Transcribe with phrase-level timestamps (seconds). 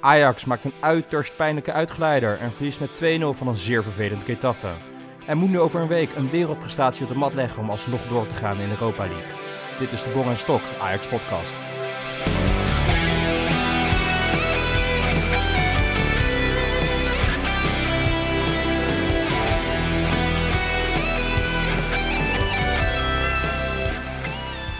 [0.00, 4.70] Ajax maakt een uiterst pijnlijke uitglijder en verliest met 2-0 van een zeer vervelend Getafe.
[5.26, 8.26] En moet nu over een week een wereldprestatie op de mat leggen om alsnog door
[8.26, 9.32] te gaan in Europa League.
[9.78, 11.71] Dit is de Bong en Stok Ajax podcast.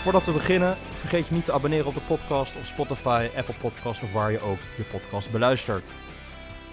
[0.03, 4.03] Voordat we beginnen, vergeet je niet te abonneren op de podcast op Spotify, Apple Podcast
[4.03, 5.91] of waar je ook je podcast beluistert.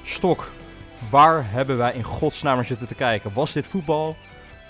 [0.04, 0.52] Stok,
[1.12, 3.34] waar hebben wij in godsnaam naar zitten te kijken?
[3.34, 4.16] Was dit voetbal?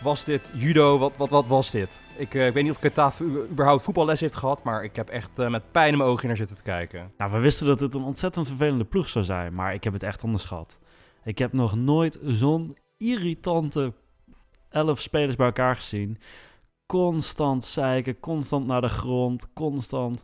[0.02, 0.98] Was dit judo?
[0.98, 1.98] Wat, wat, wat was dit?
[2.18, 5.40] Ik, eh, ik weet niet of Ketaf überhaupt voetballes heeft gehad, maar ik heb echt
[5.40, 7.12] eh, met pijn in mijn ogen naar zitten te kijken.
[7.18, 10.04] Nou, we wisten dat het een ontzettend vervelende ploeg zou zijn, maar ik heb het
[10.04, 10.80] echt onderschat.
[11.24, 13.94] Ik heb nog nooit zo'n irritante
[14.70, 16.20] elf spelers bij elkaar gezien
[16.90, 20.24] constant zeiken, constant naar de grond, constant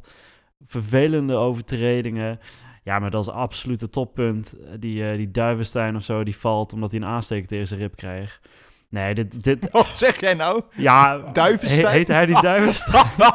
[0.63, 2.39] vervelende overtredingen.
[2.83, 4.55] Ja, maar dat is absoluut het toppunt.
[4.79, 7.95] Die, uh, die Duivenstein of zo, die valt omdat hij een aansteker tegen zijn rib
[7.95, 8.41] kreeg.
[8.89, 9.43] Nee, dit...
[9.43, 9.67] dit...
[9.71, 10.61] Wat zeg jij nou?
[10.75, 11.95] Ja, Duivenstein?
[11.95, 13.11] heet hij die Duivenstein?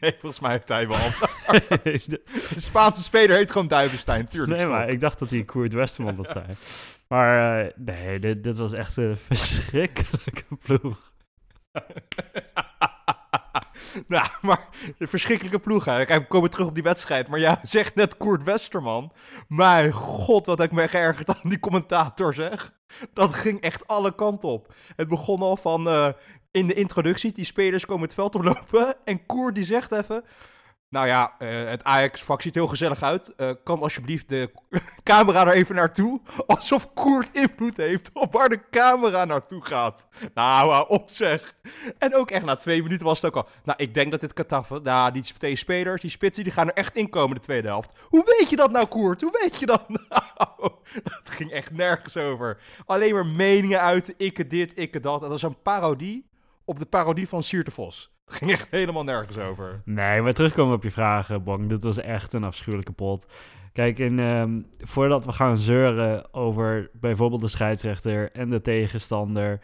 [0.00, 0.98] nee, volgens mij heeft hij wel.
[2.08, 2.20] de
[2.56, 4.60] Spaanse speler heet gewoon Duivenstein, tuurlijk.
[4.60, 6.44] Nee, maar ik dacht dat hij Koert Westerman dat zei.
[7.08, 11.08] Maar uh, nee, dit, dit was echt een verschrikkelijke ploeg.
[14.06, 15.84] nou, maar verschrikkelijke ploeg.
[15.84, 16.04] Hè.
[16.04, 17.28] Kijk, we komen terug op die wedstrijd.
[17.28, 19.12] Maar ja, zegt net Koert Westerman.
[19.48, 22.72] Mijn god, wat heb ik me geërgerd aan die commentator, zeg.
[23.12, 24.74] Dat ging echt alle kanten op.
[24.96, 26.08] Het begon al van uh,
[26.50, 27.32] in de introductie.
[27.32, 28.96] Die spelers komen het veld oplopen.
[29.04, 30.24] En Koert die zegt even...
[30.90, 33.32] Nou ja, uh, het Ajax-vak ziet heel gezellig uit.
[33.36, 34.52] Uh, kan alsjeblieft de
[35.02, 36.20] camera er even naartoe?
[36.46, 40.08] Alsof Koert invloed heeft op waar de camera naartoe gaat.
[40.34, 41.54] Nou, op zeg.
[41.98, 43.50] En ook echt na twee minuten was het ook al...
[43.64, 44.82] Nou, ik denk dat dit Kataffen...
[44.82, 47.90] Nou, die twee spelers, die spitsen, die gaan er echt in komen de tweede helft.
[48.02, 49.20] Hoe weet je dat nou, Koert?
[49.20, 50.72] Hoe weet je dat nou?
[51.02, 52.60] Dat ging echt nergens over.
[52.86, 54.14] Alleen maar meningen uit.
[54.16, 55.20] Ikke dit, ikke dat.
[55.20, 56.30] Dat is een parodie
[56.64, 58.17] op de parodie van Sierte Vos.
[58.28, 59.82] Het ging echt helemaal nergens over.
[59.84, 61.68] Nee, maar terugkomen op je vragen, Bong.
[61.68, 63.26] Dit was echt een afschuwelijke pot.
[63.72, 69.60] Kijk, um, voordat we gaan zeuren over bijvoorbeeld de scheidsrechter en de tegenstander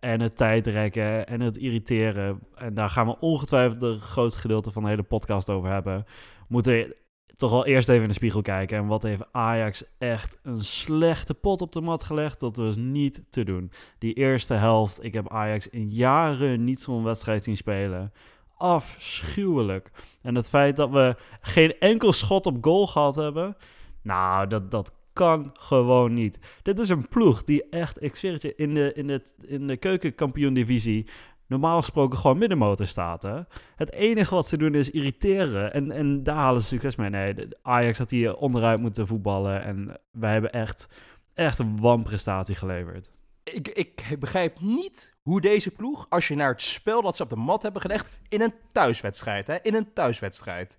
[0.00, 4.82] en het tijdrekken en het irriteren, en daar gaan we ongetwijfeld een groot gedeelte van
[4.82, 6.04] de hele podcast over hebben,
[6.48, 6.94] moeten
[7.36, 8.78] toch wel eerst even in de spiegel kijken.
[8.78, 12.40] En wat heeft Ajax echt een slechte pot op de mat gelegd?
[12.40, 13.72] Dat was niet te doen.
[13.98, 18.12] Die eerste helft, ik heb Ajax in jaren niet zo'n wedstrijd zien spelen.
[18.56, 19.90] Afschuwelijk.
[20.22, 23.56] En het feit dat we geen enkel schot op goal gehad hebben,
[24.02, 26.38] nou, dat, dat kan gewoon niet.
[26.62, 29.66] Dit is een ploeg die echt, ik zweer het je, in de, in het, in
[29.66, 31.06] de keukenkampioen-divisie
[31.46, 33.22] normaal gesproken gewoon middenmotor staat.
[33.22, 33.40] Hè?
[33.76, 35.72] Het enige wat ze doen is irriteren.
[35.72, 37.10] En, en daar halen ze succes mee.
[37.10, 39.62] Nee, Ajax had hier onderuit moeten voetballen.
[39.62, 40.88] En wij hebben echt,
[41.34, 43.10] echt een wanprestatie geleverd.
[43.42, 47.28] Ik, ik begrijp niet hoe deze ploeg, als je naar het spel dat ze op
[47.28, 50.78] de mat hebben gelegd, in een thuiswedstrijd, hè, in een thuiswedstrijd.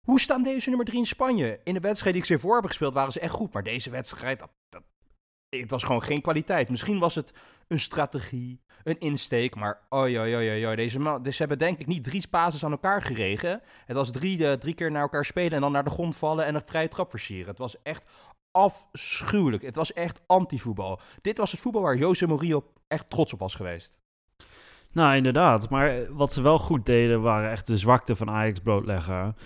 [0.00, 1.60] Hoe staan deze nummer 3 in Spanje?
[1.64, 3.52] In de wedstrijd die ik ze voor hebben gespeeld waren ze echt goed.
[3.52, 4.42] Maar deze wedstrijd,
[5.58, 6.68] het was gewoon geen kwaliteit.
[6.68, 7.32] Misschien was het
[7.68, 11.78] een strategie, een insteek, maar oi, oi, oi, oi, deze man, dus ze hebben denk
[11.78, 13.62] ik niet drie bases aan elkaar geregen.
[13.86, 16.44] Het was drie, uh, drie keer naar elkaar spelen en dan naar de grond vallen
[16.44, 17.48] en een vrije trap versieren.
[17.48, 18.04] Het was echt
[18.50, 19.62] afschuwelijk.
[19.62, 21.00] Het was echt anti-voetbal.
[21.22, 23.98] Dit was het voetbal waar Jose Mourinho echt trots op was geweest.
[24.92, 25.70] Nou, inderdaad.
[25.70, 29.36] Maar wat ze wel goed deden, waren echt de zwakte van Ajax blootleggen.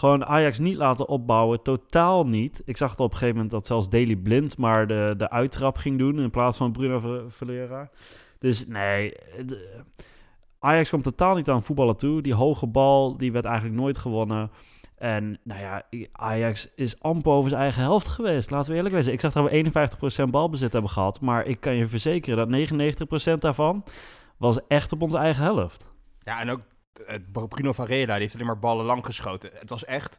[0.00, 2.62] Gewoon Ajax niet laten opbouwen, totaal niet.
[2.64, 5.76] Ik zag het op een gegeven moment dat zelfs Daily Blind maar de, de uittrap
[5.76, 7.90] ging doen in plaats van Bruno Valera.
[8.38, 9.14] Dus nee,
[10.58, 12.22] Ajax kwam totaal niet aan voetballen toe.
[12.22, 14.50] Die hoge bal, die werd eigenlijk nooit gewonnen.
[14.96, 18.50] En nou ja, Ajax is amper over zijn eigen helft geweest.
[18.50, 19.12] Laten we eerlijk wezen.
[19.12, 21.20] Ik zag dat we 51% balbezit hebben gehad.
[21.20, 22.70] Maar ik kan je verzekeren dat
[23.36, 23.84] 99% daarvan
[24.36, 25.86] was echt op onze eigen helft.
[26.22, 26.60] Ja, en ook
[27.48, 29.50] Bruno Varela, heeft alleen maar ballen lang geschoten.
[29.54, 30.18] Het was echt...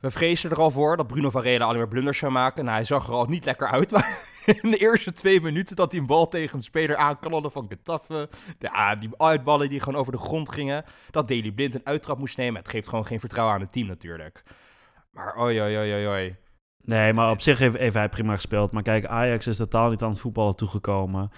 [0.00, 2.64] We vreesden er al voor dat Bruno Varela alleen maar blunders zou maken.
[2.64, 3.92] Nou, hij zag er al niet lekker uit.
[4.62, 8.28] in de eerste twee minuten dat hij een bal tegen een speler aanknalde van Getafe.
[8.58, 10.84] Ja, die uitballen die gewoon over de grond gingen.
[11.10, 12.60] Dat Daily Blind een uittrap moest nemen.
[12.60, 14.42] Het geeft gewoon geen vertrouwen aan het team natuurlijk.
[15.10, 16.36] Maar oi, oi, oi, oi,
[16.84, 18.72] Nee, maar op zich heeft, heeft hij prima gespeeld.
[18.72, 21.30] Maar kijk, Ajax is totaal niet aan het voetballen toegekomen.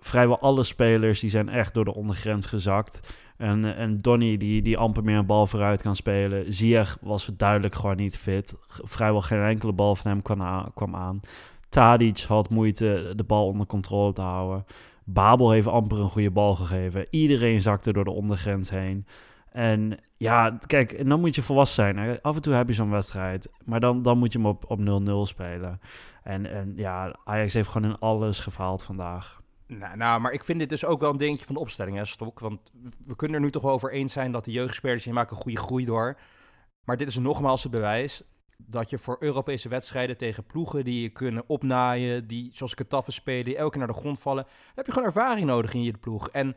[0.00, 3.12] Vrijwel alle spelers die zijn echt door de ondergrens gezakt.
[3.38, 6.52] En, en Donny die, die amper meer een bal vooruit kan spelen.
[6.52, 8.54] Ziyech was duidelijk gewoon niet fit.
[8.66, 10.22] Vrijwel geen enkele bal van hem
[10.74, 11.20] kwam, aan.
[11.68, 14.64] Tadic had moeite de bal onder controle te houden.
[15.04, 17.06] Babel heeft amper een goede bal gegeven.
[17.10, 19.06] Iedereen zakte door de ondergrens heen.
[19.52, 21.96] En Ja, kijk, en dan moet je volwassen zijn.
[21.96, 22.22] Hè.
[22.22, 24.78] Af en toe heb je zo'n wedstrijd, maar dan, dan moet je hem op, op
[24.78, 24.82] 0-0
[25.22, 25.80] spelen.
[26.22, 29.40] En, en ja, Ajax heeft gewoon in alles gefaald vandaag.
[29.68, 32.04] Nou, nou, maar ik vind dit dus ook wel een dingetje van de opstelling, hè,
[32.04, 32.40] Stok.
[32.40, 32.72] Want
[33.04, 35.58] we kunnen er nu toch wel over eens zijn dat de jeugdspelers, die maken goede
[35.58, 36.18] groei door.
[36.84, 38.22] Maar dit is nogmaals het bewijs
[38.56, 43.44] dat je voor Europese wedstrijden tegen ploegen die je kunnen opnaaien, die zoals Kataffen spelen,
[43.44, 46.28] die elke keer naar de grond vallen, heb je gewoon ervaring nodig in je ploeg.
[46.28, 46.56] En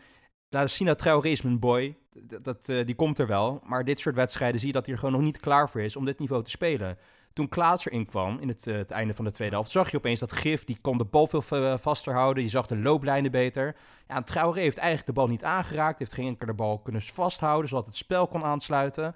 [0.66, 1.98] Sina Traoré is mijn boy,
[2.42, 3.62] dat, uh, die komt er wel.
[3.64, 5.96] Maar dit soort wedstrijden zie je dat hij er gewoon nog niet klaar voor is
[5.96, 6.98] om dit niveau te spelen.
[7.34, 9.98] Toen Klaas erin kwam, in het, uh, het einde van de tweede helft, zag je
[9.98, 12.44] opeens dat Gif, die kon de bal veel uh, vaster houden.
[12.44, 13.76] Je zag de looplijnen beter.
[14.08, 17.70] Ja, Traoré heeft eigenlijk de bal niet aangeraakt, heeft geen enkele de bal kunnen vasthouden,
[17.70, 19.16] zodat het spel kon aansluiten.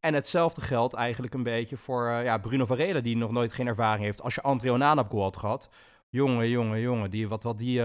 [0.00, 3.66] En hetzelfde geldt eigenlijk een beetje voor uh, ja, Bruno Varela, die nog nooit geen
[3.66, 4.22] ervaring heeft.
[4.22, 5.68] Als je André Onana op goal had gehad,
[6.08, 7.76] jongen, jongen, jongen, die, wat, wat die,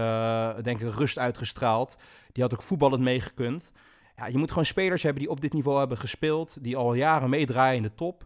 [0.62, 1.96] denk ik, rust uitgestraald.
[2.32, 3.72] Die had ook voetballend meegekund.
[4.16, 7.30] Ja, je moet gewoon spelers hebben die op dit niveau hebben gespeeld, die al jaren
[7.30, 8.24] meedraaien in de top.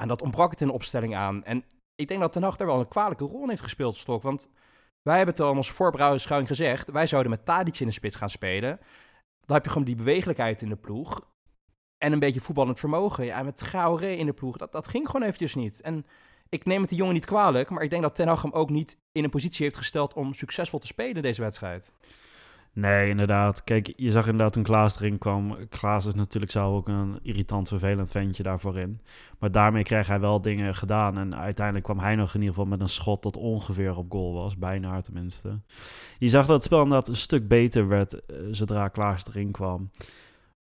[0.00, 1.44] En dat ontbrak het in de opstelling aan.
[1.44, 1.64] En
[1.94, 4.22] ik denk dat Ten Hag daar wel een kwalijke rol in heeft gespeeld, Stok.
[4.22, 4.48] Want
[5.02, 6.90] wij hebben het al in onze voorbereidingsschuing gezegd.
[6.90, 8.80] Wij zouden met Tadic in de spits gaan spelen.
[9.40, 11.28] Dan heb je gewoon die bewegelijkheid in de ploeg.
[11.98, 13.24] En een beetje voetballend vermogen.
[13.24, 15.80] Ja, met Gauré in de ploeg, dat, dat ging gewoon eventjes niet.
[15.80, 16.06] En
[16.48, 18.70] ik neem het die jongen niet kwalijk, maar ik denk dat Ten Hag hem ook
[18.70, 21.92] niet in een positie heeft gesteld om succesvol te spelen deze wedstrijd.
[22.72, 23.64] Nee, inderdaad.
[23.64, 25.56] Kijk, je zag inderdaad toen Klaas erin kwam.
[25.68, 29.00] Klaas is natuurlijk zelf ook een irritant, vervelend ventje daarvoor in.
[29.38, 31.18] Maar daarmee kreeg hij wel dingen gedaan.
[31.18, 34.32] En uiteindelijk kwam hij nog in ieder geval met een schot dat ongeveer op goal
[34.32, 34.56] was.
[34.56, 35.60] Bijna tenminste.
[36.18, 39.90] Je zag dat het spel inderdaad een stuk beter werd uh, zodra Klaas erin kwam.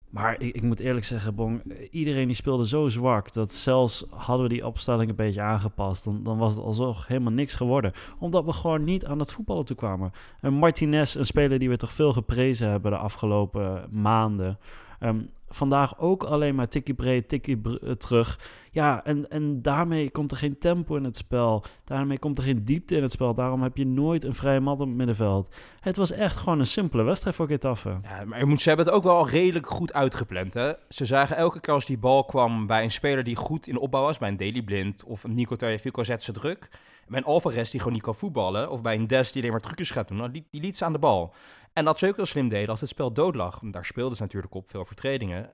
[0.09, 1.61] Maar ik, ik, moet eerlijk zeggen, Bong,
[1.91, 6.23] iedereen die speelde zo zwak dat zelfs hadden we die opstelling een beetje aangepast, dan,
[6.23, 7.91] dan was het alsnog helemaal niks geworden.
[8.19, 10.11] Omdat we gewoon niet aan het voetballen toe kwamen.
[10.41, 14.57] En Martinez, een speler die we toch veel geprezen hebben de afgelopen maanden,
[14.99, 17.61] um, vandaag ook alleen maar tikkie breed, tikkie
[17.97, 18.39] terug.
[18.71, 21.63] Ja, en, en daarmee komt er geen tempo in het spel.
[21.83, 23.33] Daarmee komt er geen diepte in het spel.
[23.33, 25.55] Daarom heb je nooit een vrije man op het middenveld.
[25.79, 27.99] Het was echt gewoon een simpele wedstrijd voor Getafe.
[28.03, 30.53] Ja, maar moet, ze hebben het ook wel redelijk goed uitgepland.
[30.53, 30.71] Hè?
[30.89, 34.03] Ze zagen elke keer als die bal kwam bij een speler die goed in opbouw
[34.03, 36.69] was, bij een Daily Blind of een Nico Tagliafico zet ze druk.
[37.07, 39.61] Bij een Alvarez die gewoon niet kan voetballen, of bij een Des die alleen maar
[39.61, 41.33] trucjes gaat doen, nou, die, die liet ze aan de bal.
[41.73, 43.59] En dat ze ook wel slim deden als het spel dood lag.
[43.63, 45.51] Daar speelden ze natuurlijk op veel vertredingen.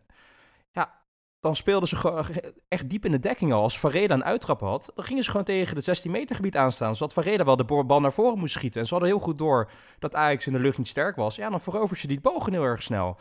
[0.72, 1.02] Ja,
[1.40, 3.62] dan speelden ze echt diep in de dekking al.
[3.62, 6.96] Als Vareda een uittrap had, dan gingen ze gewoon tegen het 16 meter gebied aanstaan.
[6.96, 8.82] Zodat Vareda wel de bal naar voren moest schieten.
[8.82, 11.36] En ze hadden heel goed door dat Ajax in de lucht niet sterk was.
[11.36, 13.20] Ja, dan veroverde ze die bogen heel erg snel.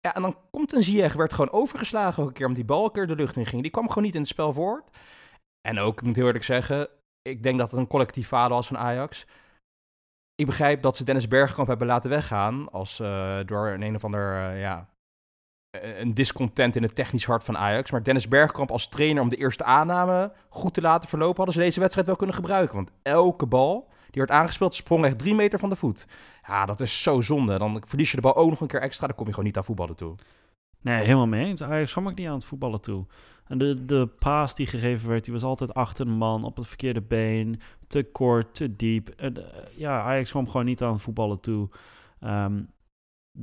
[0.00, 2.84] Ja, en dan komt een Ziyech, werd gewoon overgeslagen ook een keer, omdat die bal
[2.84, 3.62] een keer de lucht in ging.
[3.62, 4.90] Die kwam gewoon niet in het spel voort.
[5.60, 6.88] En ook, ik moet heel eerlijk zeggen,
[7.22, 9.26] ik denk dat het een collectief falen was van Ajax.
[10.38, 14.04] Ik begrijp dat ze Dennis Bergkamp hebben laten weggaan als uh, door een een of
[14.04, 14.88] ander, uh, ja,
[15.70, 17.90] een discontent in het technisch hart van Ajax.
[17.90, 21.60] Maar Dennis Bergkamp als trainer om de eerste aanname goed te laten verlopen, hadden ze
[21.60, 22.76] deze wedstrijd wel kunnen gebruiken.
[22.76, 26.06] Want elke bal die werd aangespeeld sprong echt drie meter van de voet.
[26.46, 27.58] Ja, dat is zo zonde.
[27.58, 29.56] Dan verlies je de bal ook nog een keer extra, dan kom je gewoon niet
[29.56, 30.14] aan voetballen toe.
[30.88, 31.62] Nee, helemaal mee eens.
[31.62, 33.06] Ajax kwam ook niet aan het voetballen toe.
[33.46, 36.66] En de, de paas die gegeven werd, die was altijd achter de man, op het
[36.66, 39.08] verkeerde been, te kort, te diep.
[39.08, 39.44] En, uh,
[39.76, 41.68] ja, Ajax kwam gewoon niet aan het voetballen toe.
[42.24, 42.70] Um,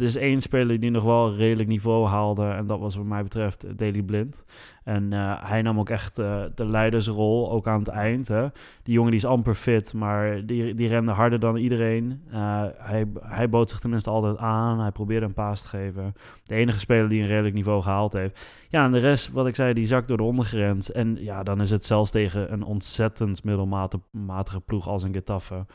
[0.02, 2.46] is één speler die nog wel redelijk niveau haalde.
[2.46, 4.46] En dat was wat mij betreft Daily Blind.
[4.84, 8.28] En uh, hij nam ook echt uh, de leidersrol, ook aan het eind.
[8.28, 8.48] Hè.
[8.84, 12.22] Die jongen die is amper fit, maar die, die rende harder dan iedereen.
[12.32, 14.80] Uh, hij, hij bood zich tenminste altijd aan.
[14.80, 16.14] Hij probeerde een paas te geven.
[16.44, 18.40] De enige speler die een redelijk niveau gehaald heeft.
[18.70, 20.92] Ja, en de rest, wat ik zei, die zakt door de ondergrens.
[20.92, 25.66] En ja, dan is het zelfs tegen een ontzettend middelmatige ploeg als een Getafe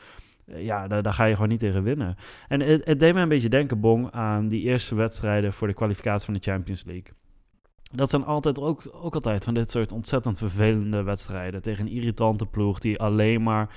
[0.57, 2.16] ja, daar, ga je gewoon niet tegen winnen.
[2.49, 6.25] En het, deed me een beetje denken, Bong, aan die eerste wedstrijden voor de kwalificatie
[6.25, 7.12] van de Champions League.
[7.92, 12.47] Dat zijn altijd ook, ook altijd van dit soort ontzettend vervelende wedstrijden tegen een irritante
[12.47, 13.69] ploeg die alleen maar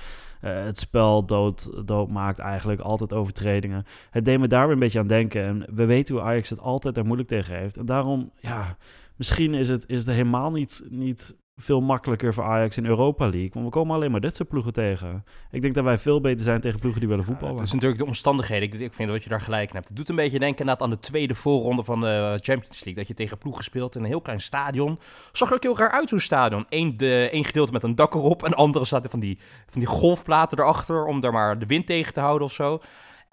[0.42, 3.84] uh, het spel dood, dood maakt, eigenlijk altijd overtredingen.
[4.10, 5.42] Het deed me daar weer een beetje aan denken.
[5.42, 7.76] En we weten hoe Ajax het altijd er moeilijk tegen heeft.
[7.76, 8.76] En daarom, ja,
[9.16, 13.50] misschien is het, is het helemaal niet, niet veel makkelijker voor Ajax in Europa League.
[13.52, 15.24] Want we komen alleen maar dit soort ploegen tegen.
[15.50, 17.54] Ik denk dat wij veel beter zijn tegen ploegen die willen voetballen.
[17.54, 18.72] Ja, het is natuurlijk de omstandigheden.
[18.72, 19.88] Ik, ik vind dat je daar gelijk in hebt.
[19.88, 22.94] Het doet een beetje denken aan de tweede voorronde van de Champions League.
[22.94, 24.98] Dat je tegen ploegen speelt in een heel klein stadion.
[25.32, 26.66] Zag er ook heel raar uit zo'n stadion.
[26.68, 28.44] Eén, de, één gedeelte met een dak erop.
[28.44, 32.12] En andere staat van die, van die golfplaten erachter om daar maar de wind tegen
[32.12, 32.80] te houden of zo.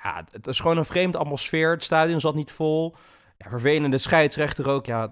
[0.04, 1.72] Ja, het is gewoon een vreemde atmosfeer.
[1.72, 2.96] Het stadion zat niet vol.
[3.38, 4.86] Ja, vervelende scheidsrechter ook.
[4.86, 5.12] Ja,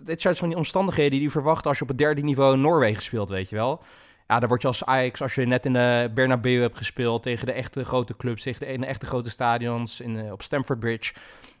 [0.00, 2.60] dit zijn van die omstandigheden die je verwacht als je op het derde niveau in
[2.60, 3.82] Noorwegen speelt, weet je wel.
[4.26, 7.46] Ja, dan word je als Ajax, als je net in de Bernabeu hebt gespeeld tegen
[7.46, 11.14] de echte grote clubs, tegen de, echte grote stadions in, op Stamford Bridge.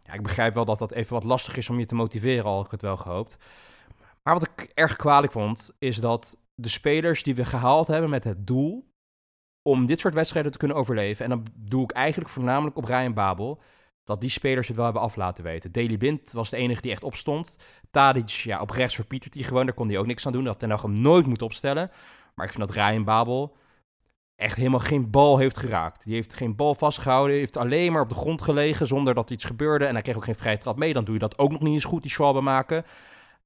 [0.04, 2.64] Ja, ik begrijp wel dat dat even wat lastig is om je te motiveren, al
[2.64, 3.38] ik het wel gehoopt.
[4.22, 8.24] Maar wat ik erg kwalijk vond, is dat de spelers die we gehaald hebben met
[8.24, 8.86] het doel
[9.62, 13.14] om dit soort wedstrijden te kunnen overleven, en dan doe ik eigenlijk voornamelijk op Ryan
[13.14, 13.60] Babel,
[14.08, 15.72] dat die spelers het wel hebben af laten weten.
[15.72, 17.58] Daley Blind was de enige die echt opstond.
[17.90, 20.44] Tadic, ja, op rechts verpietert hij gewoon, daar kon hij ook niks aan doen.
[20.44, 21.90] Dat Ten hem nooit moet opstellen.
[22.34, 23.56] Maar ik vind dat Ryan Babel
[24.36, 26.04] echt helemaal geen bal heeft geraakt.
[26.04, 29.44] Die heeft geen bal vastgehouden, heeft alleen maar op de grond gelegen zonder dat iets
[29.44, 29.84] gebeurde.
[29.84, 30.92] En hij kreeg ook geen vrije trap mee.
[30.92, 32.84] Dan doe je dat ook nog niet eens goed, die Schwalbe maken.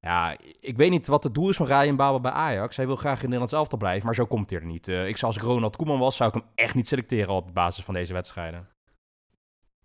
[0.00, 2.76] Ja, ik weet niet wat het doel is van Ryan Babel bij Ajax.
[2.76, 4.88] Hij wil graag in Nederland zelf blijven, maar zo komt hij er niet.
[4.88, 7.85] Uh, ik zou als Ronald Koeman was, zou ik hem echt niet selecteren op basis
[7.85, 8.72] van deze wedstrijden.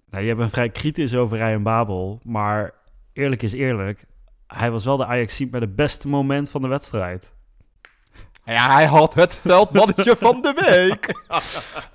[0.09, 2.73] Nou, je bent vrij kritisch over Ryan Babel, maar
[3.13, 4.05] eerlijk is eerlijk.
[4.47, 7.31] Hij was wel de ajax met het beste moment van de wedstrijd.
[8.47, 11.23] Ja, hij had het veldmannetje van de week.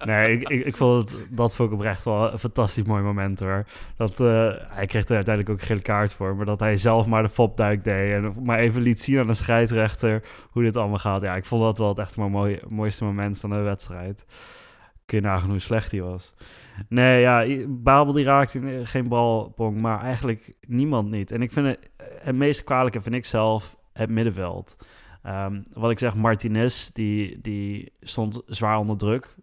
[0.04, 3.40] nee, ik, ik, ik vond het, dat vond ik oprecht wel een fantastisch mooi moment
[3.40, 3.64] hoor.
[3.96, 7.06] Dat, uh, hij kreeg er uiteindelijk ook een gele kaart voor, maar dat hij zelf
[7.06, 10.98] maar de fopduik deed en maar even liet zien aan de scheidsrechter hoe dit allemaal
[10.98, 11.20] gaat.
[11.22, 14.24] Ja, ik vond dat wel het echt mooi, mooiste moment van de wedstrijd.
[15.06, 16.34] Kun je nagaan hoe slecht hij was.
[16.88, 21.30] Nee, ja, Babel die raakt geen balpong, maar eigenlijk niemand niet.
[21.30, 21.90] En ik vind het,
[22.22, 24.76] het meest kwalijke vind ik zelf het middenveld.
[25.26, 29.34] Um, wat ik zeg, Martinez, die, die stond zwaar onder druk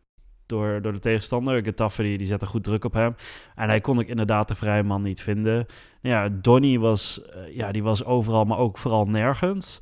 [0.45, 1.63] door, door de tegenstander.
[1.63, 3.15] Getafe, die, die zette goed druk op hem.
[3.55, 5.65] En hij kon ik inderdaad de vrije man niet vinden.
[6.01, 9.79] Ja, Donny was, uh, ja, die was overal, maar ook vooral nergens.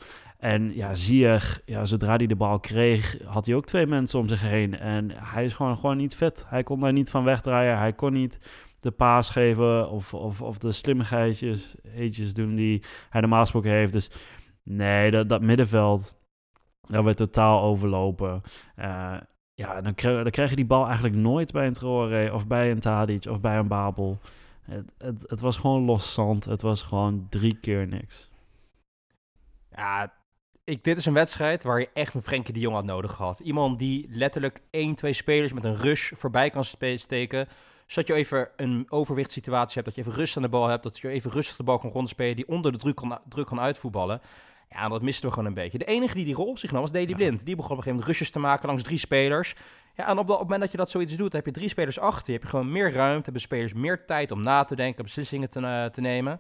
[0.48, 4.28] En ja, Ziyech, ja, zodra hij de bal kreeg, had hij ook twee mensen om
[4.28, 4.80] zich heen.
[4.80, 6.46] En hij is gewoon, gewoon niet vet.
[6.48, 7.78] Hij kon daar niet van wegdraaien.
[7.78, 8.40] Hij kon niet
[8.80, 13.94] de paas geven of, of, of de slimmigheidjes doen die hij normaal gesproken heeft.
[13.94, 14.10] Dus
[14.64, 16.16] nee, dat, dat middenveld,
[16.82, 18.42] dat werd totaal overlopen.
[18.80, 19.18] Uh,
[19.54, 22.80] ja, dan, krijg, dan je die bal eigenlijk nooit bij een Traoré of bij een
[22.80, 24.20] Tadic of bij een Babel.
[24.62, 26.46] Het, het, het was gewoon los zand.
[26.46, 28.30] Het was gewoon drie keer niks.
[29.72, 30.17] Ja,
[30.68, 33.40] ik, dit is een wedstrijd waar je echt een Frenkie de Jong had nodig gehad.
[33.40, 37.48] Iemand die letterlijk één, twee spelers met een rush voorbij kan steken.
[37.86, 41.00] Zodat je even een overwichtssituatie hebt, dat je even rust aan de bal hebt, dat
[41.00, 44.22] je even rustig de bal kan rondspelen, die onder de druk kan, druk kan uitvoetballen.
[44.70, 45.78] Ja, dat misten we gewoon een beetje.
[45.78, 47.46] De enige die die rol op zich nam was Dedy Blind.
[47.46, 49.56] Die begon op een gegeven moment rushes te maken langs drie spelers.
[49.94, 52.26] Ja, en op, het moment dat je dat zoiets doet, heb je drie spelers achter.
[52.26, 55.50] Je heb je gewoon meer ruimte, hebben spelers meer tijd om na te denken, beslissingen
[55.50, 56.40] te, uh, te nemen.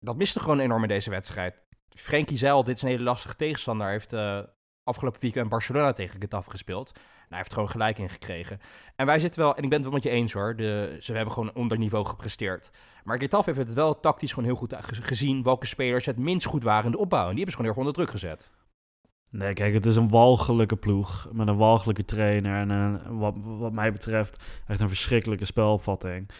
[0.00, 1.54] Dat miste gewoon enorm in deze wedstrijd.
[1.94, 3.88] Frenkie zei dit is een hele lastige tegenstander.
[3.88, 4.40] Heeft uh,
[4.84, 6.90] afgelopen weekend Barcelona tegen Getafe gespeeld.
[6.94, 8.58] Nou, hij heeft gewoon gelijk in gekregen.
[8.96, 11.12] En wij zitten wel, en ik ben het wel met je eens hoor, de, ze
[11.12, 12.70] hebben gewoon onder niveau gepresteerd.
[13.04, 16.62] Maar Getafe heeft het wel tactisch gewoon heel goed gezien welke spelers het minst goed
[16.62, 17.28] waren in de opbouw.
[17.28, 18.50] En die hebben ze gewoon heel onder druk gezet.
[19.30, 22.68] Nee, kijk, het is een walgelijke ploeg met een walgelijke trainer.
[22.70, 26.30] En wat, wat mij betreft echt een verschrikkelijke spelopvatting.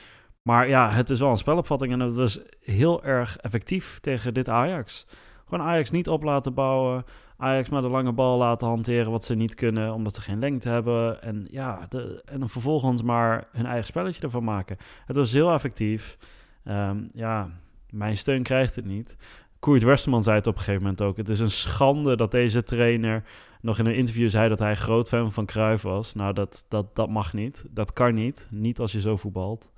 [0.43, 4.49] Maar ja, het is wel een spelopvatting en het was heel erg effectief tegen dit
[4.49, 5.07] Ajax.
[5.51, 7.05] Gewoon Ajax niet op laten bouwen.
[7.37, 10.69] Ajax met de lange bal laten hanteren wat ze niet kunnen, omdat ze geen lengte
[10.69, 11.23] hebben.
[11.23, 14.77] En ja, de, en dan vervolgens maar hun eigen spelletje ervan maken.
[15.07, 16.19] Het was heel effectief.
[16.65, 17.51] Um, ja,
[17.91, 19.17] mijn steun krijgt het niet.
[19.59, 21.17] Koert Westerman zei het op een gegeven moment ook.
[21.17, 23.23] Het is een schande dat deze trainer
[23.61, 26.15] nog in een interview zei dat hij groot fan van Cruijff was.
[26.15, 27.65] Nou, dat, dat, dat mag niet.
[27.71, 28.49] Dat kan niet.
[28.51, 29.71] Niet als je zo voetbalt.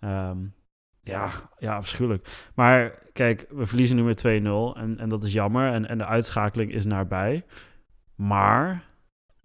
[0.00, 0.54] Um,
[1.04, 2.50] ja, ja, afschuwelijk.
[2.54, 5.72] Maar kijk, we verliezen nu met 2-0 en, en dat is jammer.
[5.72, 7.44] En, en de uitschakeling is nabij.
[8.14, 8.84] Maar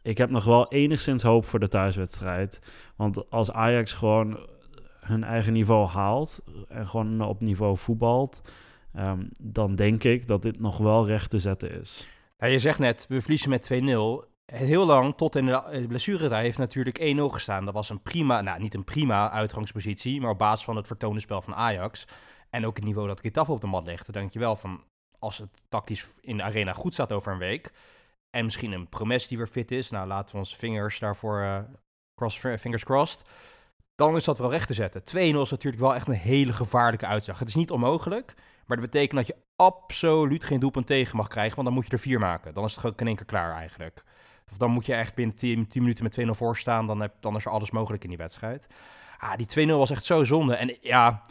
[0.01, 2.59] ik heb nog wel enigszins hoop voor de thuiswedstrijd.
[2.95, 4.49] Want als Ajax gewoon
[4.99, 8.41] hun eigen niveau haalt en gewoon op niveau voetbalt,
[8.97, 12.07] um, dan denk ik dat dit nog wel recht te zetten is.
[12.37, 16.99] Je zegt net, we verliezen met 2-0 heel lang, tot in de blessuretijd, heeft natuurlijk
[16.99, 17.03] 1-0
[17.33, 17.65] gestaan.
[17.65, 21.19] Dat was een prima, nou niet een prima uitgangspositie, maar op basis van het vertoonde
[21.19, 22.07] spel van Ajax.
[22.49, 24.83] En ook het niveau dat Getafe op de mat legde, denk je wel van,
[25.19, 27.71] als het tactisch in de arena goed staat over een week,
[28.29, 31.59] en misschien een Promes die weer fit is, nou laten we onze vingers daarvoor, uh,
[32.15, 33.21] cross, fingers crossed,
[33.95, 35.01] dan is dat wel recht te zetten.
[35.01, 35.05] 2-0
[35.41, 37.39] is natuurlijk wel echt een hele gevaarlijke uitslag.
[37.39, 38.33] Het is niet onmogelijk,
[38.65, 41.91] maar dat betekent dat je absoluut geen doelpunt tegen mag krijgen, want dan moet je
[41.91, 42.53] er vier maken.
[42.53, 44.03] Dan is het gewoon in één keer klaar eigenlijk.
[44.51, 46.87] Of dan moet je echt binnen 10, 10 minuten met 2-0 voor staan.
[46.87, 48.67] Dan, heb, dan is er alles mogelijk in die wedstrijd.
[49.17, 50.55] Ah, die 2-0 was echt zo zonde.
[50.55, 51.21] En ja,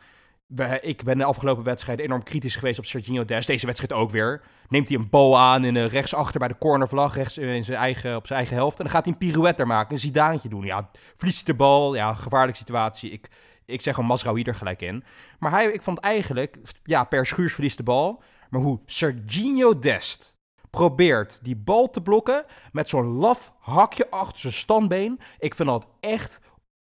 [0.81, 3.47] ik ben de afgelopen wedstrijd enorm kritisch geweest op Sergio Des.
[3.47, 4.43] Deze wedstrijd ook weer.
[4.69, 8.17] Neemt hij een bal aan in een rechtsachter bij de cornervlag, rechts in zijn eigen,
[8.17, 8.79] op zijn eigen helft.
[8.79, 10.65] En dan gaat hij een pirouette maken, een zidaantje doen.
[10.65, 11.95] Ja, verliest de bal.
[11.95, 13.11] Ja, gevaarlijke situatie.
[13.11, 13.29] Ik,
[13.65, 15.05] ik zeg gewoon Masraoui er gelijk in.
[15.39, 18.23] Maar hij, ik vond eigenlijk, ja, per schuurs verliest de bal.
[18.51, 20.38] Maar hoe Serginho Dest
[20.71, 25.21] probeert die bal te blokken met zo'n laf hakje achter zijn standbeen.
[25.39, 26.41] Ik vind dat echt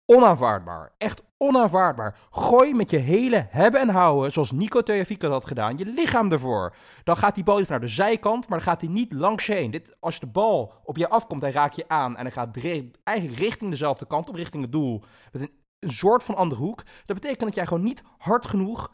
[0.05, 0.93] onaanvaardbaar.
[0.99, 2.19] Echt onaanvaardbaar.
[2.31, 6.33] Gooi met je hele hebben en houden, zoals Nico Tejafico dat had gedaan, je lichaam
[6.33, 6.75] ervoor.
[7.05, 9.47] Dan gaat die bal even naar de zijkant, maar dan gaat hij niet langs.
[9.47, 12.57] Dit, als de bal op je afkomt, dan raak je aan en dan gaat
[13.03, 15.03] eigenlijk richting dezelfde kant op, richting het doel.
[15.33, 16.83] Met een, een soort van andere hoek.
[17.07, 18.91] Dat betekent dat jij gewoon niet hard genoeg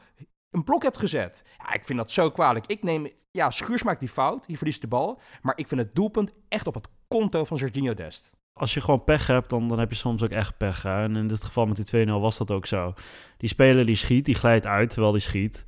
[0.50, 1.42] een blok hebt gezet.
[1.58, 2.66] Ja, ik vind dat zo kwalijk.
[2.66, 5.20] Ik neem, ja, Schuurs maakt die fout, die verliest de bal.
[5.42, 8.30] Maar ik vind het doelpunt echt op het konto van Serginho Dest.
[8.52, 10.84] Als je gewoon pech hebt, dan, dan heb je soms ook echt pech.
[10.84, 12.94] En in dit geval met die 2-0 was dat ook zo.
[13.36, 15.64] Die speler die schiet, die glijdt uit terwijl die schiet.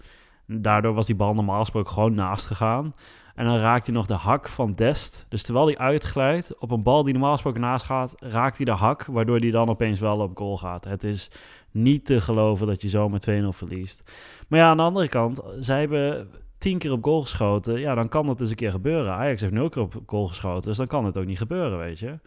[0.47, 2.93] Daardoor was die bal normaal gesproken gewoon naast gegaan.
[3.35, 5.27] En dan raakt hij nog de hak van Dest.
[5.29, 8.73] Dus terwijl hij uitglijdt op een bal die normaal gesproken naast gaat, raakt hij de
[8.73, 10.85] hak, waardoor hij dan opeens wel op goal gaat.
[10.85, 11.31] Het is
[11.71, 14.03] niet te geloven dat je zo met 2-0 verliest.
[14.49, 17.81] Maar ja, aan de andere kant, zij hebben tien keer op goal geschoten.
[17.81, 19.13] Ja, dan kan dat eens een keer gebeuren.
[19.13, 21.99] Ajax heeft nul keer op goal geschoten, dus dan kan het ook niet gebeuren, weet
[21.99, 22.19] je.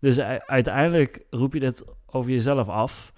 [0.00, 3.12] Dus uiteindelijk roep je dit over jezelf af.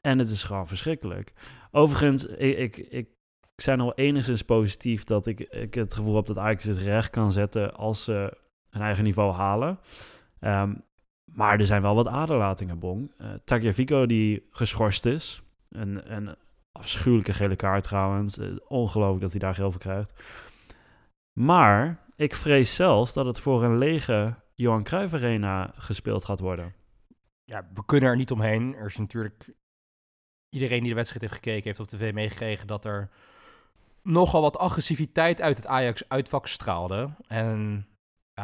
[0.00, 1.32] En het is gewoon verschrikkelijk.
[1.70, 3.08] Overigens, ik, ik, ik
[3.56, 7.32] zijn nog enigszins positief dat ik, ik het gevoel heb dat Ajax het recht kan
[7.32, 8.36] zetten als ze
[8.70, 9.78] een eigen niveau halen.
[10.40, 10.74] Ehm,
[11.32, 13.12] maar er zijn wel wat aderlatingen, Bong.
[13.20, 15.42] Uh, Tagliafico die geschorst is.
[15.68, 16.36] Een,
[16.72, 18.38] afschuwelijke gele kaart trouwens.
[18.38, 20.12] Eh, ongelooflijk dat hij daar geel voor krijgt.
[21.32, 26.74] Maar ik vrees zelfs dat het voor een lege Johan Cruijff Arena gespeeld gaat worden.
[27.44, 28.74] Ja, we kunnen er niet omheen.
[28.74, 29.52] Er is natuurlijk...
[30.48, 33.10] Iedereen die de wedstrijd heeft gekeken, heeft op tv meegekregen dat er
[34.02, 37.10] nogal wat agressiviteit uit het Ajax-uitvak straalde.
[37.26, 37.86] En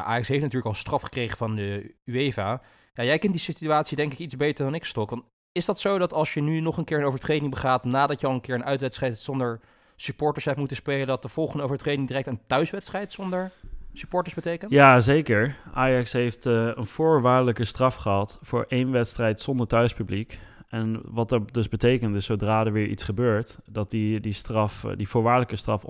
[0.03, 2.63] Ajax heeft natuurlijk al straf gekregen van de UEFA.
[2.95, 5.11] Ja, jij kent die situatie denk ik iets beter dan ik, Stok.
[5.11, 5.23] Want
[5.53, 7.85] is dat zo dat als je nu nog een keer een overtreding begaat...
[7.85, 9.61] nadat je al een keer een uitwedstrijd zonder
[9.97, 11.07] supporters hebt moeten spelen...
[11.07, 13.53] dat de volgende overtreding direct een thuiswedstrijd zonder
[13.93, 14.71] supporters betekent?
[14.71, 15.57] Ja, zeker.
[15.73, 18.39] Ajax heeft uh, een voorwaardelijke straf gehad...
[18.43, 20.39] voor één wedstrijd zonder thuispubliek.
[20.69, 23.59] En wat dat dus betekent, is zodra er weer iets gebeurt...
[23.65, 25.85] dat die, die, straf, die voorwaardelijke straf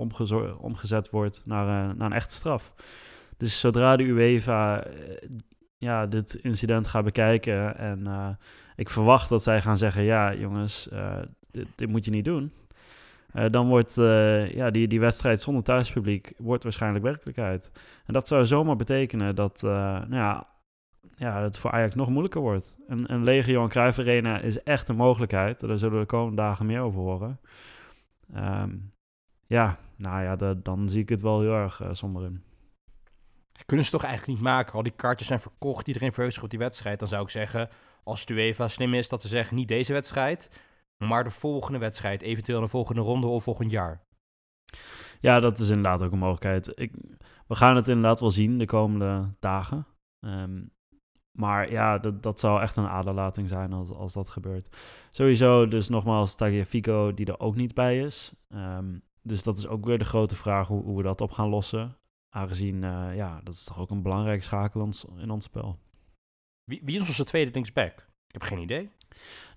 [0.59, 2.73] omgezet wordt naar, uh, naar een echte straf.
[3.37, 4.93] Dus zodra de UEFA uh,
[5.77, 7.77] ja, dit incident gaat bekijken...
[7.77, 8.29] en uh,
[8.75, 10.03] ik verwacht dat zij gaan zeggen...
[10.03, 11.17] ja, jongens, uh,
[11.51, 12.51] dit, moet je niet doen.
[13.51, 13.95] Dan wordt
[14.53, 17.71] ja, die, die wedstrijd zonder thuispubliek wordt waarschijnlijk werkelijkheid.
[18.05, 20.47] En dat zou zomaar betekenen dat nou ja,
[21.15, 22.75] ja, het voor Ajax nog moeilijker wordt.
[22.87, 25.59] Een, een lege Johan Cruijff Arena is echt een mogelijkheid.
[25.59, 27.39] Daar zullen we de komende dagen meer over horen.
[28.35, 28.91] Um,
[29.47, 32.43] ja, nou ja, dan zie ik het wel heel erg somber in.
[33.65, 34.73] Kunnen ze toch eigenlijk niet maken?
[34.73, 36.99] Al die kaartjes zijn verkocht, iedereen verheugt zich op die wedstrijd.
[36.99, 37.69] Dan zou ik zeggen,
[38.03, 40.49] als de UEFA slim is, dat ze zeggen niet deze wedstrijd,
[40.97, 44.03] maar de volgende wedstrijd, eventueel de volgende ronde of volgend jaar.
[45.19, 46.71] Ja, dat is inderdaad ook een mogelijkheid.
[46.79, 46.93] Ik,
[47.47, 49.87] we gaan het inderdaad wel zien de komende dagen.
[50.19, 50.73] Um,
[51.31, 54.75] maar ja, dat, dat zou echt een aderlating zijn als, als dat gebeurt.
[55.11, 58.33] Sowieso, dus nogmaals, Tagliafico die er ook niet bij is.
[58.49, 61.49] Um, dus dat is ook weer de grote vraag hoe, hoe we dat op gaan
[61.49, 61.97] lossen.
[62.35, 65.79] Aangezien, uh, ja, dat is toch ook een belangrijk schakel in ons, spel.
[66.63, 67.97] Wie, wie is onze tweede linksback?
[68.27, 68.89] Ik heb geen idee.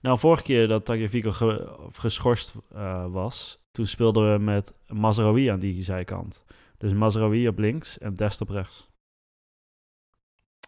[0.00, 5.58] Nou, vorige keer dat Tagliafico ge, geschorst uh, was, toen speelden we met Mazraoui aan
[5.58, 6.44] die zijkant.
[6.76, 8.88] Dus Mazraoui op links en Dest op rechts.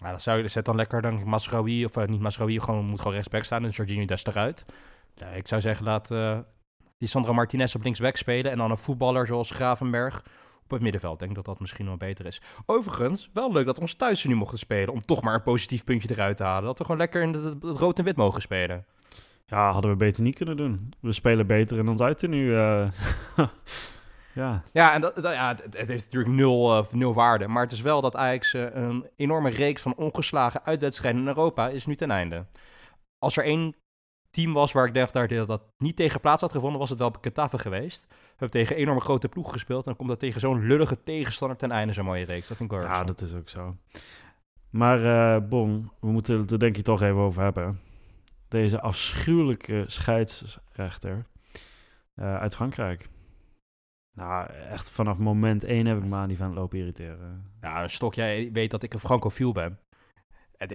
[0.00, 2.98] Nou, dat zou je zet dan lekker dan Masraoui, of uh, niet Masraoui, gewoon moet
[2.98, 4.66] gewoon rechtsback staan en Jorginho Dest eruit.
[5.14, 6.38] Ja, ik zou zeggen, laat uh,
[6.98, 10.22] die Sandra Martinez op linksback spelen en dan een voetballer zoals Gravenberg
[10.70, 11.14] op het middenveld.
[11.14, 12.40] Ik denk dat dat misschien wel beter is.
[12.66, 15.85] Overigens, wel leuk dat we ons thuis nu mochten spelen, om toch maar een positief
[15.85, 16.64] puntje eruit te halen.
[16.64, 18.85] Dat we gewoon lekker in het, het rood en wit mogen spelen.
[19.46, 20.92] Ja, hadden we beter niet kunnen doen.
[21.00, 22.56] We spelen beter in ons uit nu.
[22.56, 22.88] Uh...
[24.33, 27.48] Ja, ja en dat, dat, ja, het, het heeft natuurlijk nul, uh, nul waarde.
[27.48, 31.68] Maar het is wel dat Ajax uh, een enorme reeks van ongeslagen uitwedstrijden in Europa
[31.68, 32.46] is nu ten einde.
[33.18, 33.74] Als er één
[34.30, 37.14] team was waar ik dacht dat dat niet tegen plaats had gevonden, was het wel
[37.20, 38.06] Getafe geweest.
[38.40, 41.57] Hebben tegen een enorme grote ploeg gespeeld en dan komt dat tegen zo'n lullige tegenstander
[41.57, 42.48] ten einde zo'n mooie reeks.
[42.48, 43.76] Dat vind ik wel Ja, dat is ook zo.
[44.70, 47.81] Maar uh, Bon, we moeten het er denk ik toch even over hebben.
[48.48, 51.26] Deze afschuwelijke scheidsrechter
[52.14, 53.09] uit Frankrijk.
[54.12, 57.53] Nou, echt vanaf moment één heb ik me aan die van lopen irriteren.
[57.61, 59.79] Ja, Stok, jij weet dat ik een francofiel ben.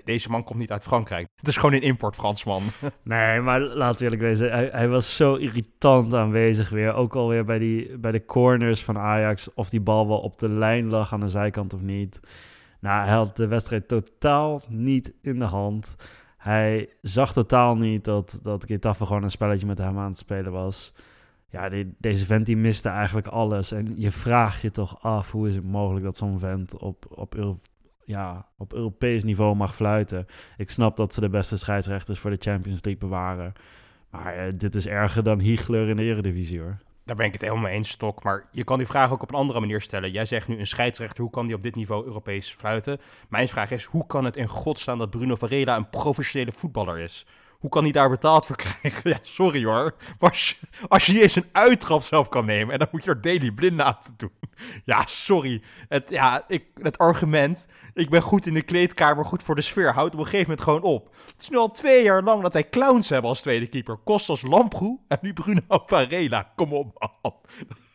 [0.04, 1.28] Deze man komt niet uit Frankrijk.
[1.36, 2.64] Het is gewoon een import Fransman.
[3.04, 4.72] nee, maar laten we eerlijk wezen.
[4.72, 6.94] Hij, was zo irritant aanwezig weer.
[6.94, 9.54] Ook alweer bij, die, bij de corners van Ajax.
[9.54, 12.20] Of die bal wel op de lijn lag aan de zijkant of niet.
[12.80, 15.96] Nou, hij had de wedstrijd totaal niet in de hand.
[16.38, 20.52] Hij zag totaal niet dat, dat Getafe gewoon een spelletje met hem aan het spelen
[20.52, 20.94] was
[21.56, 23.72] ja, deze vent die miste eigenlijk alles.
[23.72, 27.36] En je vraagt je toch af, hoe is het mogelijk dat zo'n vent op, op
[27.36, 27.58] Euro,
[28.06, 30.26] ja, op Europees niveau mag fluiten.
[30.58, 33.54] Ik snap dat ze de beste scheidsrechters voor de Champions League bewaren.
[34.10, 36.78] Maar eh, dit is erger dan Hiegler in de Eredivisie hoor.
[37.06, 38.24] Daar ben ik het helemaal mee eens, Stok.
[38.24, 40.12] Maar je kan die vraag ook op een andere manier stellen.
[40.12, 43.00] Jij zegt nu een scheidsrechter, hoe kan die op dit niveau Europees fluiten?
[43.30, 47.26] Mijn vraag is, hoe kan het in godsnaam dat Bruno Varela een professionele voetballer is?
[47.66, 49.10] Hoe kan hij daar betaald voor krijgen?
[49.10, 49.96] Ja, sorry hoor.
[50.20, 53.04] Maar als je, als je niet eens een uittrap zelf kan nemen en dan moet
[53.04, 54.32] je er daily blind aan te doen.
[54.86, 55.62] Ja, sorry.
[55.90, 59.94] Het, ja, ik, het argument, ik ben goed in de kleedkamer, goed voor de sfeer,
[59.94, 61.16] houdt op een gegeven moment gewoon op.
[61.32, 63.98] Het is nu al twee jaar lang dat wij clowns hebben als tweede keeper.
[63.98, 66.52] Kostas Lamproe en nu Bruno Varela.
[66.56, 67.34] Kom op man.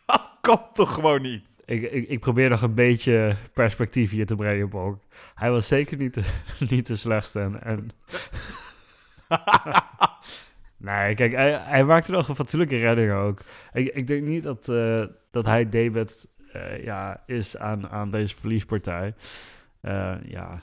[0.06, 1.58] Dat kan toch gewoon niet?
[1.64, 4.98] Ik, ik, ik probeer nog een beetje perspectief hier te brengen, Bok.
[5.34, 6.24] Hij was zeker niet de,
[6.68, 7.40] niet de slechtste.
[7.40, 7.90] En, en...
[10.76, 13.40] nee, kijk, hij, hij maakte nog een fatsoenlijke redding ook.
[13.72, 18.36] Ik, ik denk niet dat, uh, dat hij debet uh, ja, is aan, aan deze
[18.36, 19.14] verliespartij.
[19.82, 20.62] Uh, ja,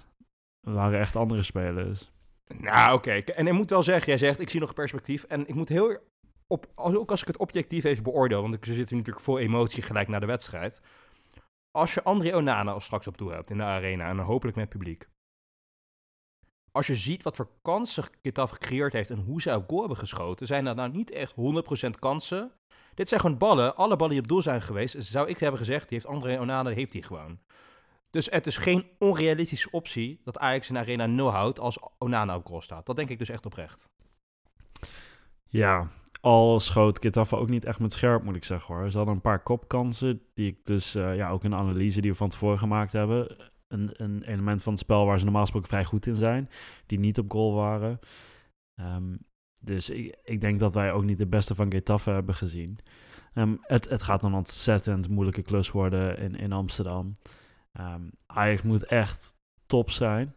[0.61, 2.11] er waren echt andere spelers.
[2.57, 3.11] Nou, oké.
[3.11, 5.23] En ik moet wel zeggen, jij zegt, ik zie nog perspectief.
[5.23, 5.97] En ik moet heel,
[6.47, 10.07] op, ook als ik het objectief even beoordeel, want ik zit natuurlijk vol emotie gelijk
[10.07, 10.81] naar de wedstrijd.
[11.71, 14.69] Als je André Onana al straks op toe hebt in de arena en hopelijk met
[14.69, 15.07] publiek.
[16.77, 19.97] Als je ziet wat voor kansen Getafe gecreëerd heeft en hoe ze op goal hebben
[19.97, 21.33] geschoten, zijn dat nou niet echt
[21.85, 22.51] 100% kansen.
[22.93, 23.75] Dit zijn gewoon ballen.
[23.75, 26.69] Alle ballen die op doel zijn geweest, zou ik hebben gezegd, die heeft André Onana,
[26.69, 27.39] heeft hij gewoon.
[28.09, 32.45] Dus het is geen onrealistische optie dat Ajax in Arena 0 houdt als Onana op
[32.45, 32.85] goal staat.
[32.85, 33.87] Dat denk ik dus echt oprecht.
[35.47, 35.87] Ja,
[36.21, 38.91] al schoot Getafe ook niet echt met scherp, moet ik zeggen hoor.
[38.91, 42.11] Ze hadden een paar kopkansen, die ik dus uh, ja, ook in de analyse die
[42.11, 43.35] we van tevoren gemaakt hebben.
[43.67, 46.49] Een, een element van het spel waar ze normaal gesproken vrij goed in zijn,
[46.85, 47.99] die niet op goal waren.
[48.79, 49.19] Um,
[49.61, 52.79] dus ik, ik, denk dat wij ook niet de beste van Getafe hebben gezien.
[53.33, 57.17] Um, het, het gaat een ontzettend moeilijke klus worden in, in Amsterdam.
[57.79, 60.35] Um, Ajax moet echt top zijn.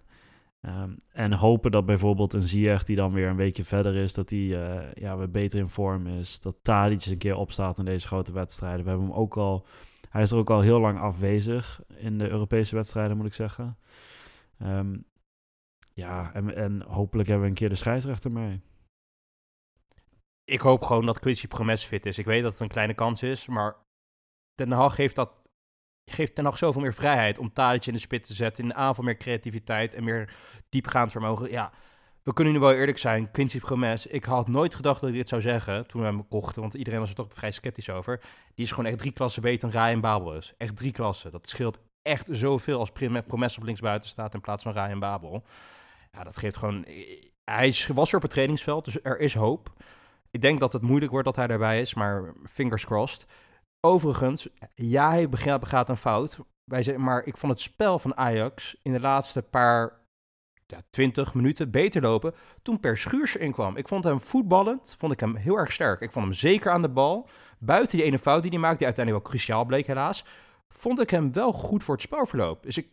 [1.13, 4.39] En hopen dat bijvoorbeeld een Ziyech die dan weer een weekje verder is, dat hij
[4.39, 6.41] uh, ja, weer beter in vorm is.
[6.41, 8.85] Dat Tadic een keer opstaat in deze grote wedstrijden.
[8.85, 9.67] We hebben hem ook al,
[10.11, 13.79] hij is er ook al heel lang afwezig in de Europese wedstrijden, moet ik zeggen.
[14.63, 15.05] Um,
[15.93, 18.61] ja, en, en hopelijk hebben we een keer de scheidsrechter mee.
[20.45, 22.19] Ik hoop gewoon dat Quincy Promes fit is.
[22.19, 23.77] Ik weet dat het een kleine kans is, maar
[24.55, 25.41] Den Haag heeft dat
[26.11, 28.63] geeft ten nog zoveel meer vrijheid om Tadic in de spit te zetten.
[28.63, 30.35] In de aanval meer creativiteit en meer
[30.69, 31.51] diepgaand vermogen.
[31.51, 31.73] Ja,
[32.23, 33.31] we kunnen nu wel eerlijk zijn.
[33.31, 36.61] Quincy Promes, ik had nooit gedacht dat ik dit zou zeggen toen we hem kochten.
[36.61, 38.21] Want iedereen was er toch vrij sceptisch over.
[38.55, 40.55] Die is gewoon echt drie klassen beter dan Ryan Babel is.
[40.57, 41.33] Echt drie klassen.
[41.33, 42.93] Dat scheelt echt zoveel als
[43.27, 45.45] Promes op linksbuiten staat in plaats van Ryan Babel.
[46.13, 46.85] Ja, dat geeft gewoon...
[47.45, 49.73] Hij was er op het trainingsveld, dus er is hoop.
[50.31, 53.27] Ik denk dat het moeilijk wordt dat hij daarbij is, maar fingers crossed.
[53.81, 56.39] Overigens, ja, hij begaat een fout.
[56.65, 60.00] Wij zeggen, maar ik vond het spel van Ajax in de laatste paar
[60.71, 63.77] ja, 20 minuten beter lopen toen Per Schuurs inkwam.
[63.77, 66.01] Ik vond hem voetballend, vond ik hem heel erg sterk.
[66.01, 67.29] Ik vond hem zeker aan de bal.
[67.59, 70.25] Buiten die ene fout die hij maakte, die uiteindelijk wel cruciaal bleek helaas,
[70.69, 72.63] vond ik hem wel goed voor het spelverloop.
[72.63, 72.89] Dus ik,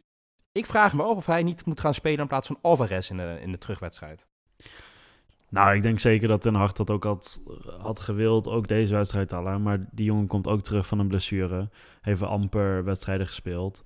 [0.51, 3.17] ik vraag me af of hij niet moet gaan spelen in plaats van Alvarez in
[3.17, 4.27] de, in de terugwedstrijd.
[5.49, 7.41] Nou, ik denk zeker dat Ten Hag dat ook had,
[7.79, 9.59] had gewild, ook deze wedstrijd al.
[9.59, 11.69] Maar die jongen komt ook terug van een blessure.
[12.01, 13.83] Heeft amper wedstrijden gespeeld.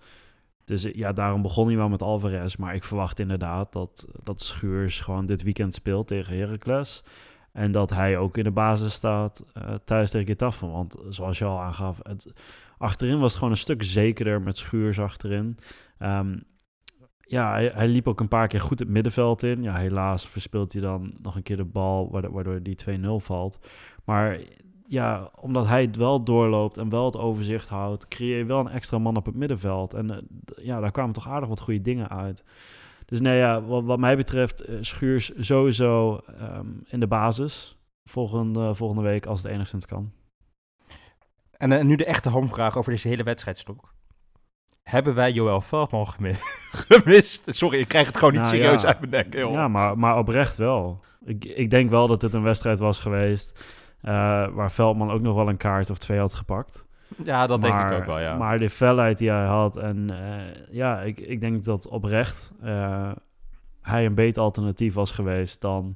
[0.66, 2.56] Dus ja, daarom begon hij wel met Alvarez.
[2.56, 7.04] Maar ik verwacht inderdaad dat, dat Schuurs gewoon dit weekend speelt tegen Heracles.
[7.52, 10.68] En dat hij ook in de basis staat uh, thuis tegen Getafe.
[10.68, 12.42] Want zoals je al aangaf, het,
[12.78, 15.58] achterin was het gewoon een stuk zekerder met Schuurs achterin.
[16.00, 16.44] Um,
[17.20, 19.64] ja, hij, hij, liep ook een paar keer goed het middenveld in.
[19.64, 23.60] Ja, helaas verspeelt hij dan nog een keer de bal, waardoor, waardoor die 2-0 valt.
[24.06, 24.40] Maar
[24.92, 28.68] ja, omdat hij het wel doorloopt en wel het overzicht houdt, creëer je wel een
[28.68, 29.94] extra man op het middenveld.
[29.94, 30.18] En uh,
[30.66, 32.44] ja, daar kwamen toch aardig wat goede dingen uit.
[33.06, 38.74] Dus nee, ja, wat, wat mij betreft, uh, Schuurs sowieso um, in de basis volgende,
[38.76, 40.12] volgende week als het enigszins kan.
[41.52, 43.94] En uh, nu de echte hamvraag over deze hele wedstrijdstok
[44.84, 46.08] hebben wij Joël Veldman
[46.88, 47.44] gemist?
[47.46, 48.88] Sorry, ik krijg het gewoon niet nou, serieus ja.
[48.88, 49.34] uit mijn nek.
[49.34, 49.52] Joh.
[49.52, 51.00] Ja, maar, maar oprecht wel.
[51.26, 55.50] Ik, ik denk wel dat het een wedstrijd was geweest waar Veldman ook nog wel
[55.50, 56.88] een kaart of twee had gepakt.
[57.24, 58.38] Ja, dat maar, denk ik ook wel, ja.
[58.38, 63.12] Maar de felheid die hij had en uh, ja, ik, ik denk dat oprecht uh,
[63.82, 65.96] hij een beter alternatief was geweest dan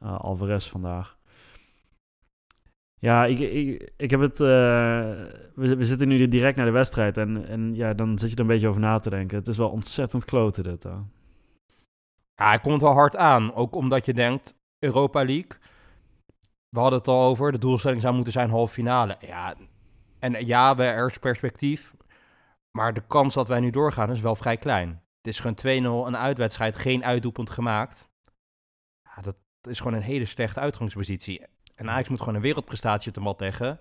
[0.00, 1.18] Alvarez vandaag.
[2.98, 4.38] Ja, ik, ik, ik heb het.
[4.38, 7.16] We, we, zitten nu direct naar de wedstrijd.
[7.16, 9.38] En, en ja, dan zit je er een beetje over na te denken.
[9.38, 10.82] Het is wel ontzettend kloten, dit.
[10.82, 10.90] Hè.
[12.34, 13.54] Ja, hij komt wel hard aan.
[13.54, 15.58] Ook omdat je denkt: Europa League.
[16.70, 17.52] We hadden het al over.
[17.52, 19.16] De doelstelling zou moeten zijn halve finale.
[19.20, 19.54] Ja,
[20.18, 21.94] en ja, er is perspectief.
[22.70, 24.88] Maar de kans dat wij nu doorgaan is wel vrij klein.
[24.88, 28.08] Het is gewoon 2-0 een uitwedstrijd, geen uitdoelpunt gemaakt.
[29.02, 31.46] Ja, dat is gewoon een hele slechte uitgangspositie.
[31.74, 33.80] En Ajax moet gewoon een wereldprestatie op de mat leggen.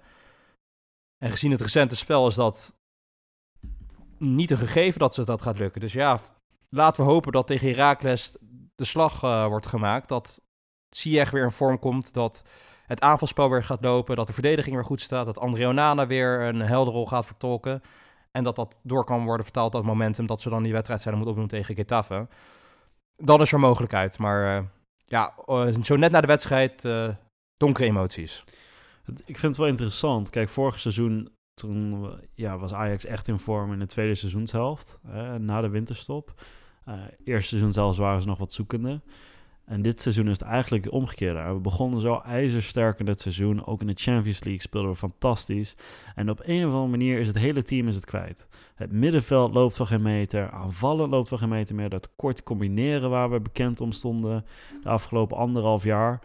[1.17, 2.77] En gezien het recente spel is dat
[4.17, 5.81] niet een gegeven dat ze dat gaat lukken.
[5.81, 6.19] Dus ja,
[6.69, 8.37] laten we hopen dat tegen Heracles
[8.75, 10.07] de slag uh, wordt gemaakt.
[10.07, 10.41] Dat
[10.89, 12.43] Ziyech weer in vorm komt, dat
[12.89, 16.41] het aanvalspel weer gaat lopen, dat de verdediging weer goed staat, dat André Onana weer
[16.41, 17.81] een helderrol gaat vertolken.
[18.31, 21.23] En dat dat door kan worden vertaald, dat momentum, dat ze dan die wedstrijd zouden
[21.23, 22.27] moeten opdoen tegen Getafe.
[23.15, 24.17] Dan is er mogelijkheid.
[24.17, 24.65] Maar uh,
[25.05, 27.09] ja, uh, zo net na de wedstrijd, uh,
[27.57, 28.43] donkere emoties.
[29.05, 30.29] Ik vind het wel interessant.
[30.29, 34.99] Kijk, vorig seizoen toen ja, was Ajax echt in vorm in de tweede seizoenshelft,
[35.37, 36.33] na de winterstop.
[37.23, 39.01] eerste seizoen zelfs waren ze nog wat zoekende.
[39.69, 41.53] En dit seizoen is het eigenlijk omgekeerd.
[41.53, 43.65] We begonnen zo ijzersterk in het seizoen.
[43.65, 45.75] Ook in de Champions League speelden we fantastisch.
[46.15, 48.47] En op een of andere manier is het hele team is het kwijt.
[48.75, 50.51] Het middenveld loopt voor geen meter.
[50.51, 51.89] Aanvallen loopt voor geen meter meer.
[51.89, 54.45] Dat kort combineren waar we bekend om stonden
[54.81, 56.21] de afgelopen anderhalf jaar.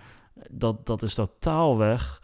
[0.50, 2.22] Dat, dat is totaal weg.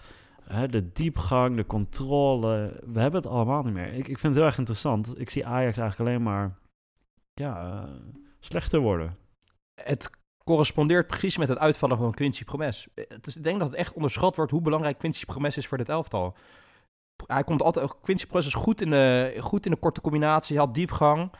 [0.70, 2.80] de diepgang, de controle.
[2.92, 3.92] We hebben het allemaal niet meer.
[3.92, 5.20] Ik, ik vind het heel erg interessant.
[5.20, 6.58] Ik zie Ajax eigenlijk alleen maar
[7.34, 7.90] ja, uh,
[8.38, 9.16] slechter worden.
[9.74, 12.88] Het correspondeert precies met het uitvallen van Quincy Promes.
[12.94, 15.88] Is, ik denk dat het echt onderschat wordt hoe belangrijk Quincy Promes is voor dit
[15.88, 16.36] elftal.
[17.26, 20.74] Hij komt altijd, Quincy Promes is goed in de, goed in de korte combinatie, had
[20.74, 21.32] diepgang.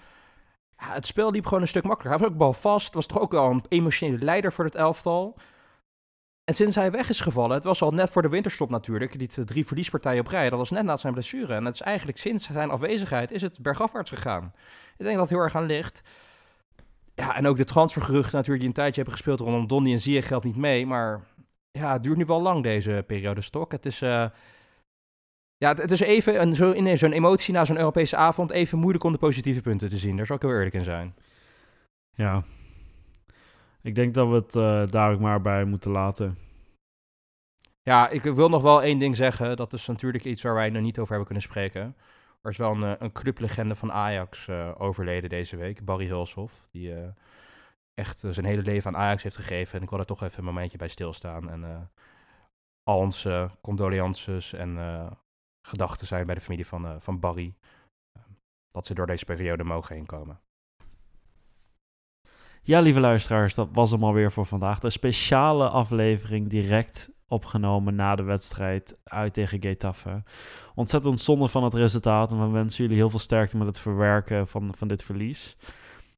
[0.77, 2.19] Het spel liep gewoon een stuk makkelijker.
[2.19, 5.37] Hij was ook bal vast, was toch ook wel een emotionele leider voor het elftal.
[6.45, 9.45] En sinds hij weg is gevallen, het was al net voor de winterstop natuurlijk, die
[9.45, 11.55] drie verliespartijen op rij, dat was net na zijn blessure.
[11.55, 14.53] En het is eigenlijk sinds zijn afwezigheid is het bergafwaarts gegaan.
[14.97, 16.03] Ik denk dat heel erg aan ligt.
[17.21, 20.27] Ja, en ook de transfergeruchten natuurlijk die een tijdje hebben gespeeld rondom Donny en Ziyech
[20.27, 20.87] geldt niet mee.
[20.87, 21.21] Maar
[21.71, 23.73] ja, het duurt nu wel lang deze periode stok.
[23.73, 24.27] Het is, uh,
[25.57, 29.05] ja, het, is even een, zo, in zo'n emotie na zo'n Europese avond even moeilijk
[29.05, 30.17] om de positieve punten te zien.
[30.17, 31.15] Daar zal ik heel eerlijk in zijn.
[32.15, 32.45] Ja,
[33.83, 36.39] ik denk dat we het uh, daar ook maar bij moeten laten.
[37.83, 39.57] Ja, ik wil nog wel één ding zeggen.
[39.57, 41.97] Dat is natuurlijk iets waar wij nog niet over hebben kunnen spreken.
[42.41, 46.67] Er is wel een, een clublegende van Ajax uh, overleden deze week, Barry Hulshoff.
[46.71, 47.09] Die uh,
[47.95, 49.77] echt zijn hele leven aan Ajax heeft gegeven.
[49.77, 51.51] En ik wil er toch even een momentje bij stilstaan.
[51.51, 51.91] En
[52.83, 54.79] al onze condolences en
[55.63, 57.55] gedachten zijn bij de familie van, van Barry.
[58.71, 60.41] dat ze door deze periode mogen heen komen.
[62.63, 64.81] Ja, lieve luisteraars, dat was hem alweer voor vandaag.
[64.81, 70.23] De speciale aflevering direct opgenomen na de wedstrijd uit tegen Getafe.
[70.75, 74.47] Ontzettend zonde van het resultaat en we wensen jullie heel veel sterkte met het verwerken
[74.47, 75.57] van, van dit verlies.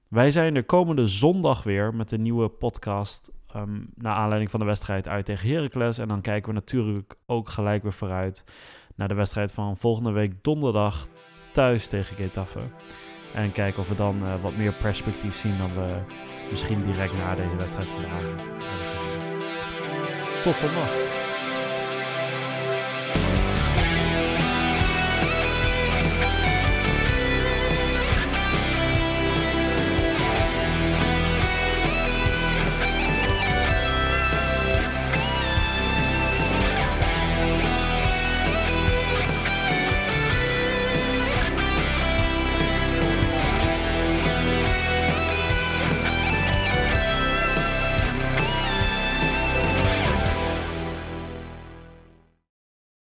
[0.09, 4.67] Wij zijn de komende zondag weer met een nieuwe podcast um, naar aanleiding van de
[4.67, 5.99] wedstrijd uit tegen Heracles.
[5.99, 8.45] En dan kijken we natuurlijk ook gelijk weer vooruit
[8.95, 11.09] naar de wedstrijd van volgende week donderdag
[11.53, 12.61] thuis tegen Getafe.
[13.35, 15.99] En kijken of we dan uh, wat meer perspectief zien dan we
[16.51, 19.03] misschien direct na deze wedstrijd vandaag hebben gezien.
[20.43, 21.02] Tot zondag.